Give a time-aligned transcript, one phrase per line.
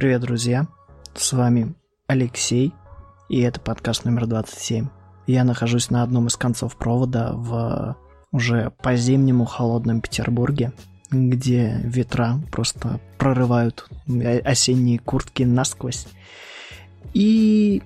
[0.00, 0.66] Привет, друзья!
[1.14, 1.74] С вами
[2.06, 2.72] Алексей,
[3.28, 4.88] и это подкаст номер 27.
[5.26, 7.98] Я нахожусь на одном из концов провода в
[8.32, 10.72] уже по-зимнему холодном Петербурге,
[11.10, 13.90] где ветра просто прорывают
[14.42, 16.06] осенние куртки насквозь.
[17.12, 17.82] И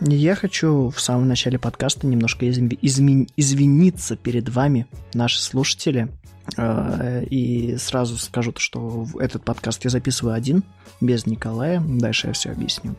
[0.00, 6.08] я хочу в самом начале подкаста немножко изми- изми- извиниться перед вами, наши слушатели.
[6.56, 10.62] Э, и сразу скажу, что этот подкаст я записываю один,
[11.00, 11.80] без Николая.
[11.80, 12.94] Дальше я все объясню.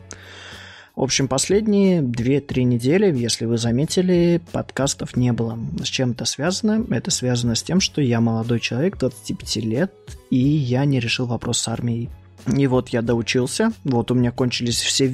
[0.96, 5.58] В общем, последние 2-3 недели, если вы заметили, подкастов не было.
[5.82, 6.86] С чем это связано?
[6.90, 9.92] Это связано с тем, что я молодой человек, 25 лет,
[10.30, 12.10] и я не решил вопрос с армией.
[12.46, 15.08] И вот я доучился, вот у меня кончились все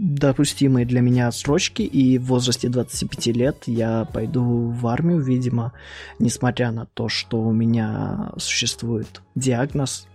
[0.00, 5.72] допустимые для меня отсрочки, и в возрасте 25 лет я пойду в армию, видимо,
[6.18, 10.08] несмотря на то, что у меня существует диагноз,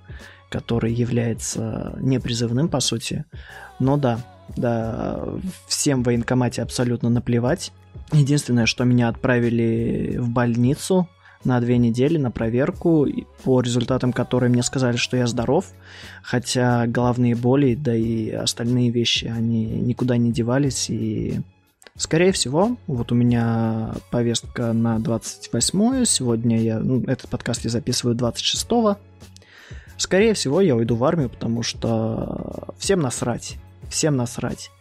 [0.50, 3.26] который является непризывным, по сути.
[3.80, 4.20] Но да,
[4.58, 5.24] да,
[5.68, 7.72] всем в военкомате абсолютно наплевать.
[8.12, 11.08] Единственное, что меня отправили в больницу
[11.44, 13.08] на две недели на проверку,
[13.44, 15.66] по результатам которой мне сказали, что я здоров,
[16.24, 21.42] хотя головные боли, да и остальные вещи, они никуда не девались, и
[21.98, 28.16] Скорее всего, вот у меня повестка на 28 сегодня я, ну, этот подкаст я записываю
[28.16, 28.98] 26 -го.
[29.96, 33.56] Скорее всего, я уйду в армию, потому что всем насрать,
[33.90, 34.72] всем насрать.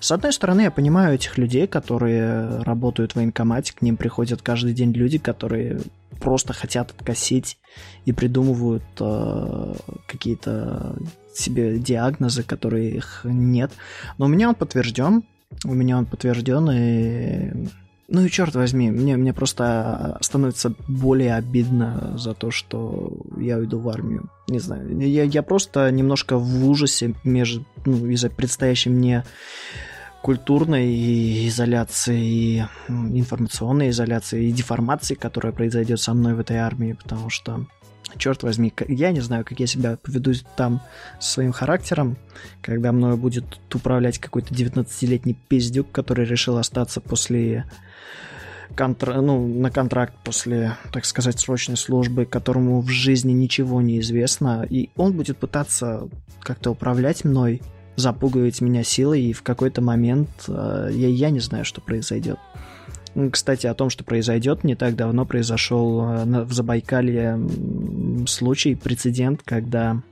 [0.00, 4.72] С одной стороны, я понимаю этих людей, которые работают в военкомате, к ним приходят каждый
[4.72, 5.80] день люди, которые
[6.20, 7.58] просто хотят откосить
[8.04, 9.74] и придумывают э,
[10.06, 10.96] какие-то
[11.34, 13.72] себе диагнозы, которых нет.
[14.18, 15.24] Но у меня он подтвержден,
[15.64, 17.68] у меня он подтвержден, и
[18.08, 23.78] ну и черт возьми, мне, мне просто становится более обидно за то, что я уйду
[23.78, 24.30] в армию.
[24.48, 29.24] Не знаю, я, я просто немножко в ужасе между, ну, из-за предстоящей мне
[30.22, 37.30] культурной изоляции, и информационной изоляции, и деформации, которая произойдет со мной в этой армии, потому
[37.30, 37.66] что
[38.18, 40.80] черт возьми, я не знаю, как я себя поведу там
[41.20, 42.16] со своим характером,
[42.62, 43.44] когда мною будет
[43.74, 47.64] управлять какой-то 19-летний пиздюк, который решил остаться после
[48.76, 49.20] контра...
[49.20, 54.90] ну, на контракт после, так сказать, срочной службы, которому в жизни ничего не известно, и
[54.96, 56.08] он будет пытаться
[56.40, 57.62] как-то управлять мной,
[57.96, 62.38] запугивать меня силой, и в какой-то момент э, я, я не знаю, что произойдет.
[63.32, 67.40] Кстати, о том, что произойдет, не так давно произошел э, в Забайкалье
[68.26, 70.02] случай, прецедент, когда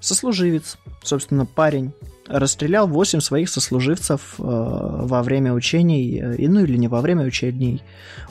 [0.00, 1.92] сослуживец, собственно, парень,
[2.28, 7.82] расстрелял 8 своих сослуживцев э, во время учений, э, ну или не во время учений.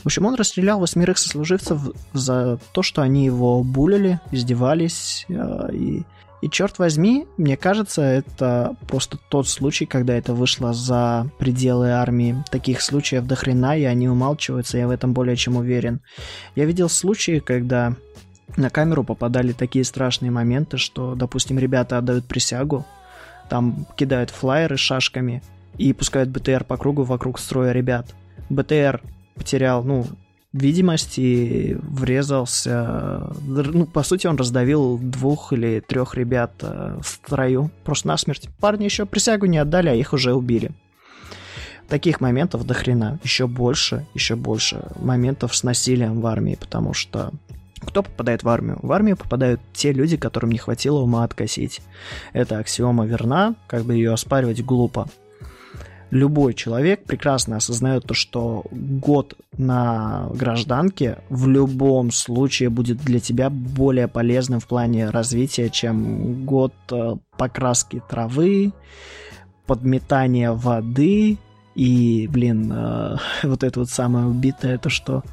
[0.04, 1.80] В общем, он расстрелял восьмерых сослуживцев
[2.14, 5.26] за то, что они его булили, издевались.
[5.30, 6.04] Э, и,
[6.42, 12.44] и черт возьми, мне кажется, это просто тот случай, когда это вышло за пределы армии.
[12.52, 16.02] Таких случаев до хрена, и они умалчиваются, я в этом более чем уверен.
[16.56, 17.96] Я видел случаи, когда
[18.56, 22.86] на камеру попадали такие страшные моменты, что, допустим, ребята отдают присягу,
[23.50, 25.42] там кидают флайеры шашками
[25.78, 28.16] и пускают БТР по кругу вокруг строя ребят.
[28.50, 29.02] БТР
[29.36, 30.06] потерял, ну,
[30.54, 33.32] видимость и врезался.
[33.46, 37.72] Ну, по сути, он раздавил двух или трех ребят э, в строю.
[37.84, 38.50] Просто насмерть.
[38.60, 40.72] Парни еще присягу не отдали, а их уже убили.
[41.88, 43.20] Таких моментов до хрена.
[43.24, 47.32] Еще больше, еще больше моментов с насилием в армии, потому что
[47.82, 48.80] кто попадает в армию?
[48.82, 51.82] В армию попадают те люди, которым не хватило ума откосить.
[52.34, 55.08] Это аксиома верна, как бы ее оспаривать глупо.
[56.10, 63.50] Любой человек прекрасно осознает то, что год на гражданке в любом случае будет для тебя
[63.50, 68.72] более полезным в плане развития, чем год э, покраски травы,
[69.66, 71.38] подметания воды
[71.76, 75.24] и, блин, э, вот это вот самое убитое, то что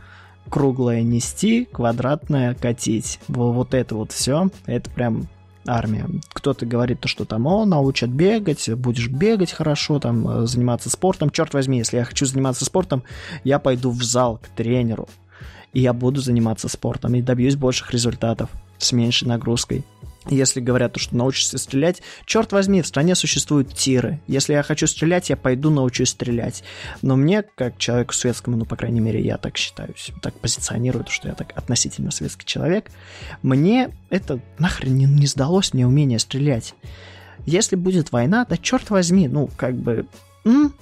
[0.54, 3.18] круглое нести, квадратное катить.
[3.26, 5.26] Вот это вот все, это прям
[5.66, 6.06] армия.
[6.32, 11.30] Кто-то говорит то, что там, о, научат бегать, будешь бегать хорошо, там, э, заниматься спортом.
[11.30, 13.02] Черт возьми, если я хочу заниматься спортом,
[13.42, 15.08] я пойду в зал к тренеру,
[15.72, 18.48] и я буду заниматься спортом, и добьюсь больших результатов
[18.78, 19.84] с меньшей нагрузкой.
[20.30, 24.20] Если говорят, что научишься стрелять, черт возьми, в стране существуют тиры.
[24.26, 26.64] Если я хочу стрелять, я пойду научусь стрелять.
[27.02, 31.28] Но мне, как человеку светскому, ну, по крайней мере, я так считаюсь, так позиционирую, что
[31.28, 32.90] я так относительно светский человек,
[33.42, 36.74] мне это нахрен не, не сдалось, мне умение стрелять.
[37.44, 40.06] Если будет война, да черт возьми, ну, как бы...
[40.44, 40.72] М?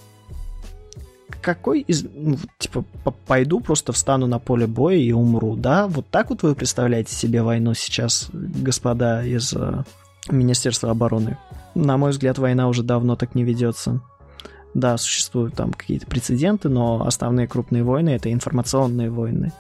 [1.41, 2.05] Какой из...
[2.05, 2.85] Ну, типа,
[3.27, 5.87] пойду, просто встану на поле боя и умру, да?
[5.89, 9.83] Вот так вот вы представляете себе войну сейчас, господа из э,
[10.31, 11.39] Министерства обороны.
[11.75, 14.01] На мой взгляд, война уже давно так не ведется.
[14.75, 19.53] Да, существуют там какие-то прецеденты, но основные крупные войны это информационные войны.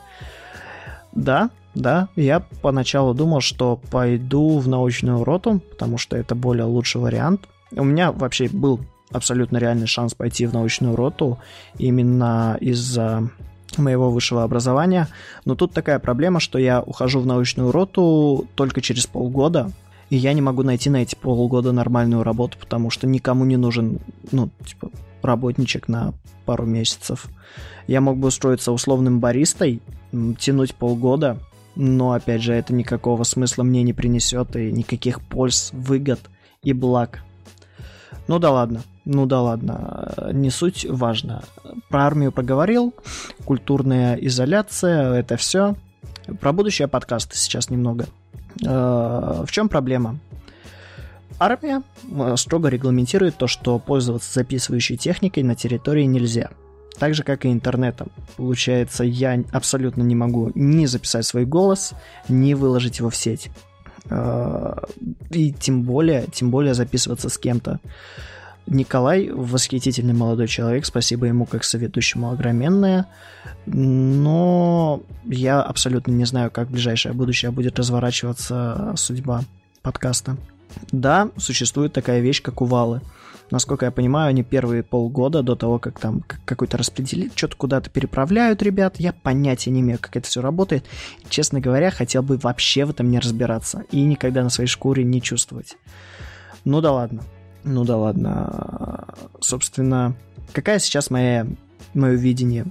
[1.13, 7.01] Да, да, я поначалу думал, что пойду в научную роту, потому что это более лучший
[7.01, 7.49] вариант.
[7.73, 8.81] У меня вообще был
[9.13, 11.39] абсолютно реальный шанс пойти в научную роту
[11.79, 13.31] именно из-за
[13.79, 15.09] моего высшего образования.
[15.45, 19.71] Но тут такая проблема, что я ухожу в научную роту только через полгода,
[20.11, 23.99] и я не могу найти на эти полгода нормальную работу, потому что никому не нужен,
[24.31, 24.91] ну, типа,
[25.23, 26.13] работничек на
[26.45, 27.29] пару месяцев.
[27.87, 29.81] Я мог бы устроиться условным баристой,
[30.39, 31.39] тянуть полгода,
[31.75, 36.21] но, опять же, это никакого смысла мне не принесет и никаких польз, выгод
[36.63, 37.25] и благ.
[38.29, 41.43] Ну да ладно, ну да ладно, не суть важно.
[41.89, 42.95] Про армию проговорил,
[43.45, 45.75] культурная изоляция, это все.
[46.41, 48.07] Про будущее подкаста сейчас немного.
[48.65, 50.19] Э, в чем проблема?
[51.39, 56.51] Армия э, строго регламентирует то, что пользоваться записывающей техникой на территории нельзя.
[56.99, 58.13] Так же, как и интернетом.
[58.37, 61.95] Получается, я абсолютно не могу ни записать свой голос,
[62.29, 63.51] ни выложить его в сеть.
[64.09, 64.77] Э,
[65.31, 67.81] и тем более, тем более записываться с кем-то.
[68.67, 73.07] Николай восхитительный молодой человек, спасибо ему как соведущему огроменное,
[73.67, 79.43] но я абсолютно не знаю, как в ближайшее будущее будет разворачиваться судьба
[79.83, 80.37] подкаста.
[80.91, 83.03] Да, существует такая вещь, как увалы.
[83.51, 88.63] Насколько я понимаю, они первые полгода до того, как там какой-то распределитель что-то куда-то переправляют
[88.63, 90.87] ребят, я понятия не имею, как это все работает.
[91.29, 95.21] Честно говоря, хотел бы вообще в этом не разбираться и никогда на своей шкуре не
[95.21, 95.77] чувствовать.
[96.65, 97.23] Ну да ладно.
[97.65, 99.07] Ну да ладно.
[99.41, 100.15] Собственно,
[100.53, 101.47] какая сейчас моя,
[101.95, 102.67] мое видение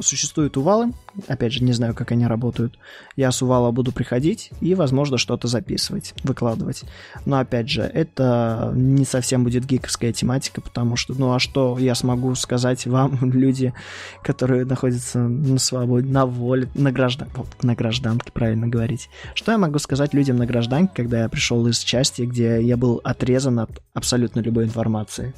[0.00, 0.92] существуют увалы,
[1.28, 2.78] опять же, не знаю, как они работают.
[3.16, 6.84] Я с увала буду приходить и, возможно, что-то записывать, выкладывать.
[7.24, 11.94] Но, опять же, это не совсем будет гиковская тематика, потому что, ну, а что я
[11.94, 13.72] смогу сказать вам, люди,
[14.22, 17.28] которые находятся на свободе, на воле, на, граждан...
[17.62, 19.08] на гражданке, правильно говорить.
[19.34, 23.00] Что я могу сказать людям на гражданке, когда я пришел из части, где я был
[23.04, 25.34] отрезан от абсолютно любой информации?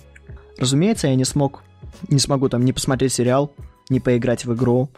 [0.58, 1.62] Разумеется, я не смог,
[2.08, 3.52] не смогу там не посмотреть сериал,
[3.93, 4.91] не поиграть в игру,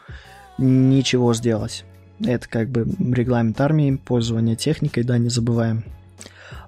[0.58, 1.84] ничего сделать.
[2.20, 5.84] Это как бы регламент армии, пользование техникой, да, не забываем.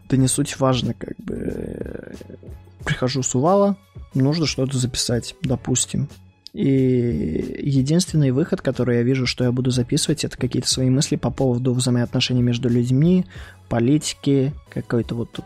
[0.09, 2.15] Да не суть важно, как бы
[2.85, 3.77] прихожу с увала,
[4.15, 6.09] нужно что-то записать, допустим.
[6.53, 11.31] И единственный выход, который я вижу, что я буду записывать, это какие-то свои мысли по
[11.31, 13.27] поводу взаимоотношений между людьми,
[13.69, 15.41] политики, какой-то вот,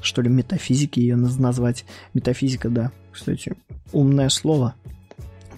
[0.00, 1.84] что ли, метафизики ее назвать.
[2.14, 3.52] Метафизика, да, кстати,
[3.92, 4.74] умное слово.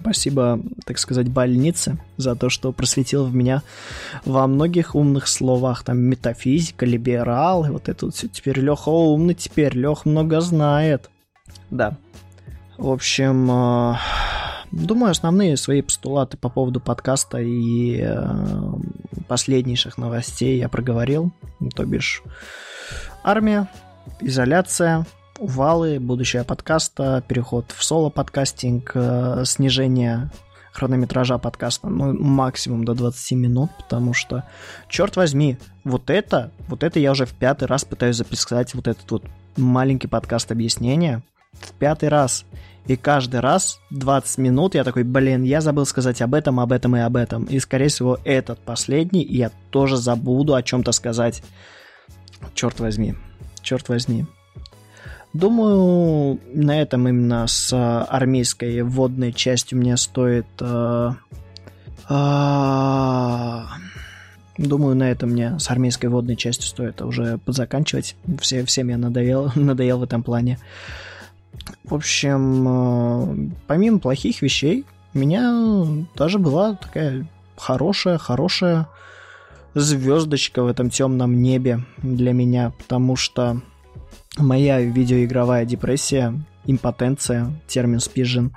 [0.01, 3.61] Спасибо, так сказать, больнице за то, что просветил в меня
[4.25, 5.83] во многих умных словах.
[5.83, 8.27] Там метафизика, либерал, вот это вот все.
[8.27, 11.11] Теперь Леха умный, теперь Лех много знает.
[11.69, 11.97] Да.
[12.79, 13.95] В общем, э,
[14.71, 18.25] думаю, основные свои постулаты по поводу подкаста и э,
[19.27, 21.31] последнейших новостей я проговорил.
[21.75, 22.23] То бишь,
[23.23, 23.69] армия,
[24.19, 25.05] изоляция,
[25.41, 30.29] валы, будущее подкаста, переход в соло-подкастинг, э, снижение
[30.71, 34.43] хронометража подкаста, ну, максимум до 20 минут, потому что,
[34.87, 39.09] черт возьми, вот это, вот это я уже в пятый раз пытаюсь записать вот этот
[39.11, 39.23] вот
[39.57, 42.45] маленький подкаст объяснения, в пятый раз.
[42.87, 46.95] И каждый раз 20 минут я такой, блин, я забыл сказать об этом, об этом
[46.95, 47.43] и об этом.
[47.45, 51.43] И, скорее всего, этот последний я тоже забуду о чем-то сказать.
[52.55, 53.15] Черт возьми,
[53.61, 54.25] черт возьми.
[55.33, 60.45] Думаю, на этом именно с а, армейской вводной частью мне стоит...
[60.59, 61.11] Э,
[62.09, 63.61] э,
[64.57, 68.17] думаю, на этом мне с армейской водной частью стоит уже заканчивать.
[68.41, 70.59] Все, всем я надоел, надоел в этом плане.
[71.85, 78.89] В общем, э, помимо плохих вещей, у меня даже была такая хорошая, хорошая
[79.75, 83.61] звездочка в этом темном небе для меня, потому что
[84.37, 86.33] моя видеоигровая депрессия,
[86.65, 88.55] импотенция, термин спижен,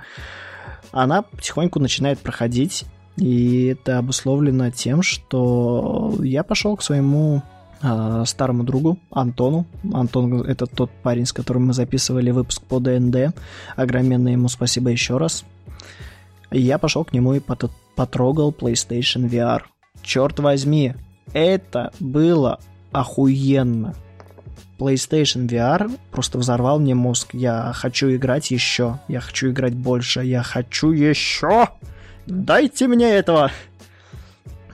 [0.91, 2.85] она потихоньку начинает проходить,
[3.17, 7.41] и это обусловлено тем, что я пошел к своему
[7.81, 9.65] э, старому другу Антону.
[9.93, 13.35] Антон— это тот парень, с которым мы записывали выпуск по ДНД.
[13.75, 15.45] Огроменное ему спасибо еще раз.
[16.51, 17.41] И я пошел к нему и
[17.95, 19.63] потрогал PlayStation VR.
[20.01, 20.93] Черт возьми,
[21.33, 22.59] это было
[22.91, 23.95] охуенно.
[24.77, 27.29] PlayStation VR просто взорвал мне мозг.
[27.33, 28.99] Я хочу играть еще.
[29.07, 30.23] Я хочу играть больше.
[30.23, 31.69] Я хочу еще.
[32.25, 33.51] Дайте мне этого.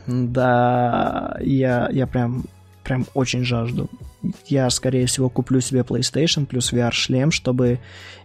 [0.08, 2.46] Да, я, я прям,
[2.84, 3.90] прям очень жажду.
[4.48, 7.80] я, скорее всего, куплю себе PlayStation плюс VR-шлем, чтобы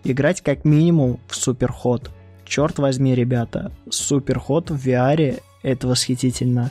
[0.04, 2.10] играть как минимум в Суперход.
[2.44, 6.70] Черт возьми, ребята, Суперход в VR— это восхитительно.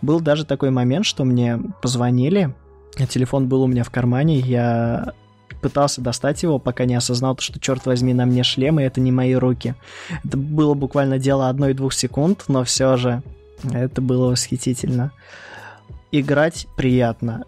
[0.00, 2.54] Был даже такой момент, что мне позвонили,
[3.06, 5.12] телефон был у меня в кармане, я
[5.60, 9.12] пытался достать его, пока не осознал, что, черт возьми, на мне шлем, и это не
[9.12, 9.74] мои руки.
[10.24, 13.22] Это было буквально дело одной-двух секунд, но все же
[13.72, 15.12] это было восхитительно.
[16.10, 17.44] Играть приятно.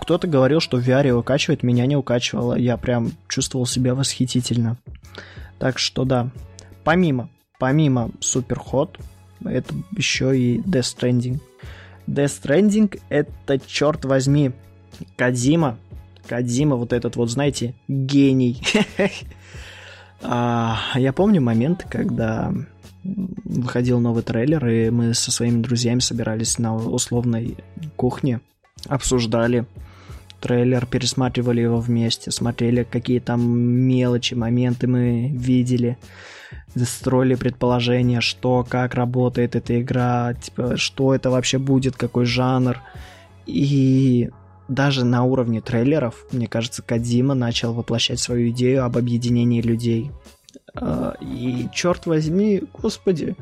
[0.00, 2.54] Кто-то говорил, что в VR укачивает, меня не укачивало.
[2.56, 4.76] Я прям чувствовал себя восхитительно.
[5.58, 6.30] Так что да,
[6.82, 9.00] помимо, помимо Superhot,
[9.44, 11.40] это еще и Death Stranding.
[12.06, 14.52] Death Stranding это, черт возьми,
[15.16, 15.78] Кадзима.
[16.26, 18.62] Кадзима, вот этот вот, знаете, гений.
[20.22, 22.52] а, я помню момент, когда
[23.02, 27.58] выходил новый трейлер, и мы со своими друзьями собирались на условной
[27.96, 28.40] кухне,
[28.88, 29.66] обсуждали
[30.44, 35.96] трейлер, пересматривали его вместе, смотрели, какие там мелочи, моменты мы видели,
[36.76, 42.78] строили предположения, что, как работает эта игра, типа, что это вообще будет, какой жанр.
[43.46, 44.28] И
[44.68, 50.10] даже на уровне трейлеров, мне кажется, Кадима начал воплощать свою идею об объединении людей.
[50.74, 53.34] А, и черт возьми, господи,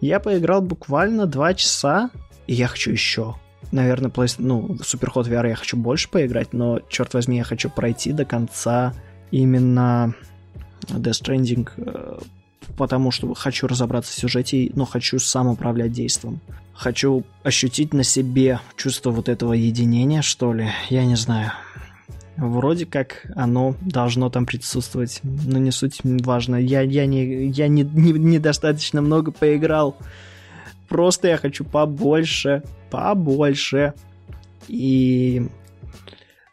[0.00, 2.08] я поиграл буквально два часа,
[2.46, 3.34] и я хочу еще.
[3.72, 4.34] Наверное, Play...
[4.38, 8.94] ну, Superhot VR я хочу больше поиграть, но, черт возьми, я хочу пройти до конца
[9.30, 10.14] именно
[10.88, 12.18] Death Stranding, э,
[12.76, 16.40] потому что хочу разобраться в сюжете, но хочу сам управлять действием.
[16.74, 20.68] Хочу ощутить на себе чувство вот этого единения, что ли.
[20.90, 21.52] Я не знаю.
[22.36, 26.56] Вроде как оно должно там присутствовать, но не суть важно.
[26.56, 29.96] Я, я, не, я не, не, недостаточно много поиграл.
[30.88, 33.94] Просто я хочу побольше, побольше.
[34.68, 35.46] И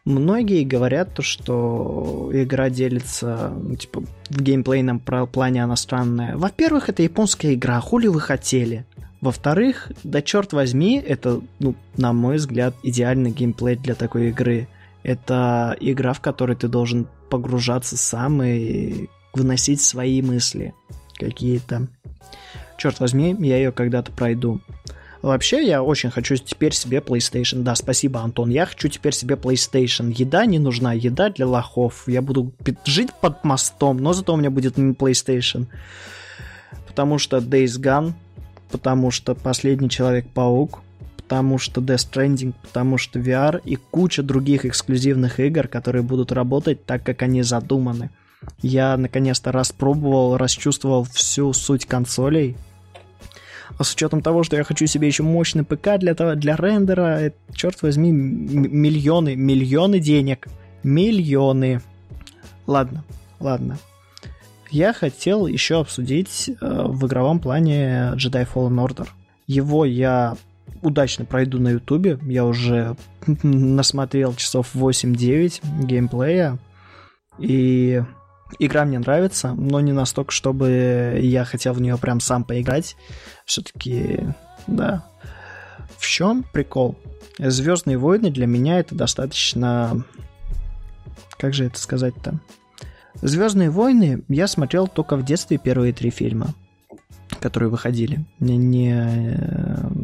[0.04, 6.36] многие говорят то, что игра делится, ну, типа, в геймплейном плане она странная.
[6.36, 8.84] Во-первых, это японская игра, хули вы хотели?
[9.20, 14.68] Во-вторых, да черт возьми, это, ну, на мой взгляд, идеальный геймплей для такой игры.
[15.02, 20.74] Это игра, в которой ты должен погружаться сам и вносить свои мысли
[21.14, 21.88] какие-то.
[22.76, 24.60] Черт возьми, я ее когда-то пройду.
[25.24, 27.62] Вообще, я очень хочу теперь себе PlayStation.
[27.62, 28.50] Да, спасибо, Антон.
[28.50, 30.12] Я хочу теперь себе PlayStation.
[30.14, 32.04] Еда не нужна, еда для лохов.
[32.06, 32.52] Я буду
[32.84, 35.66] жить под мостом, но зато у меня будет PlayStation.
[36.86, 38.12] Потому что Days Gone,
[38.70, 40.80] потому что Последний Человек-паук,
[41.16, 46.84] потому что Death Stranding, потому что VR и куча других эксклюзивных игр, которые будут работать
[46.84, 48.10] так, как они задуманы.
[48.62, 52.56] Я наконец-то распробовал, расчувствовал всю суть консолей.
[53.78, 57.18] А с учетом того, что я хочу себе еще мощный ПК для, того, для рендера,
[57.18, 60.46] это, черт возьми, миллионы, миллионы денег.
[60.82, 61.80] Миллионы.
[62.66, 63.04] Ладно,
[63.40, 63.78] ладно.
[64.70, 69.08] Я хотел еще обсудить э, в игровом плане Jedi Fallen Order.
[69.46, 70.36] Его я
[70.82, 72.18] удачно пройду на ютубе.
[72.22, 72.96] Я уже
[73.42, 76.58] насмотрел часов 8-9 геймплея.
[77.38, 78.02] И
[78.58, 82.96] игра мне нравится, но не настолько, чтобы я хотел в нее прям сам поиграть.
[83.44, 84.20] Все-таки,
[84.66, 85.04] да.
[85.98, 86.96] В чем прикол?
[87.38, 90.04] Звездные войны для меня это достаточно...
[91.38, 92.38] Как же это сказать-то?
[93.20, 96.54] Звездные войны я смотрел только в детстве первые три фильма
[97.40, 98.24] которые выходили.
[98.40, 99.38] Не, не,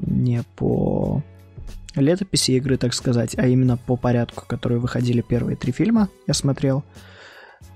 [0.07, 1.23] не по
[1.95, 6.85] летописи игры, так сказать, а именно по порядку, которые выходили первые три фильма, я смотрел.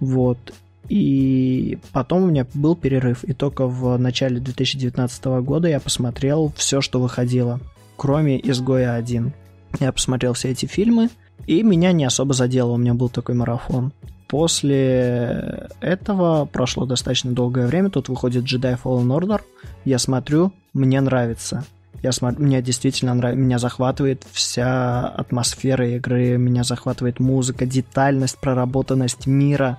[0.01, 0.53] Вот.
[0.89, 6.81] И потом у меня был перерыв, и только в начале 2019 года я посмотрел все,
[6.81, 7.61] что выходило,
[7.97, 9.33] кроме «Изгоя 1».
[9.81, 11.09] Я посмотрел все эти фильмы,
[11.47, 13.93] и меня не особо задело, у меня был такой марафон.
[14.29, 19.41] После этого прошло достаточно долгое время, тут выходит Jedi Fallen Order,
[19.85, 21.65] я смотрю, мне нравится.
[22.03, 29.27] Я смотрю, мне действительно нравится, меня захватывает вся атмосфера игры, меня захватывает музыка, детальность, проработанность
[29.27, 29.79] мира.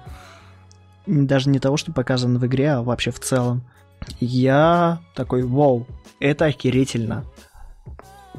[1.06, 3.64] Даже не того, что показано в игре, а вообще в целом.
[4.20, 5.88] Я такой, вау,
[6.20, 7.24] это охерительно.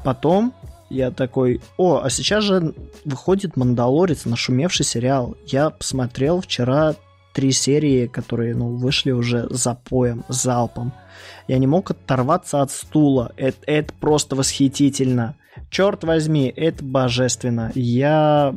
[0.04, 0.52] Потом
[0.88, 5.36] я такой, о, а сейчас же выходит «Мандалорец», нашумевший сериал.
[5.46, 6.94] Я посмотрел вчера
[7.32, 10.92] три серии, которые, ну, вышли уже за поем, залпом.
[11.48, 13.32] Я не мог оторваться от стула.
[13.36, 15.36] Это, это просто восхитительно.
[15.70, 17.72] Черт возьми, это божественно.
[17.74, 18.54] Я,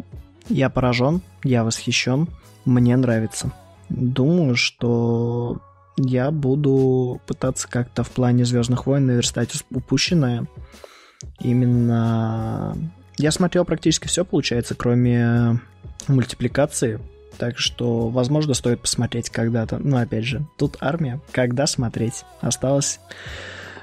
[0.50, 2.28] я поражен, я восхищен.
[2.66, 3.52] Мне нравится.
[3.90, 5.60] Думаю, что
[5.98, 10.48] я буду пытаться как-то в плане Звездных войн наверстать упущенное
[11.40, 12.78] именно
[13.18, 15.60] Я смотрел практически все, получается, кроме
[16.08, 17.00] мультипликации.
[17.38, 19.78] Так что, возможно, стоит посмотреть когда-то.
[19.78, 21.20] Но, опять же, тут армия.
[21.32, 22.24] Когда смотреть?
[22.42, 23.00] Осталось...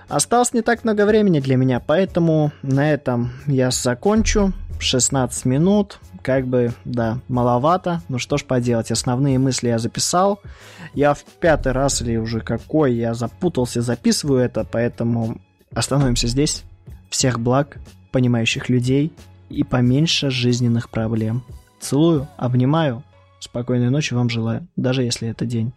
[0.08, 4.52] Осталось не так много времени для меня, поэтому на этом я закончу.
[4.78, 8.02] 16 минут, как бы, да, маловато.
[8.08, 10.40] Ну что ж поделать, основные мысли я записал.
[10.92, 15.38] Я в пятый раз или уже какой, я запутался, записываю это, поэтому
[15.74, 16.64] остановимся здесь.
[17.10, 17.78] Всех благ,
[18.12, 19.12] понимающих людей
[19.48, 21.42] и поменьше жизненных проблем.
[21.80, 23.02] Целую, обнимаю,
[23.40, 25.72] спокойной ночи вам желаю, даже если это день.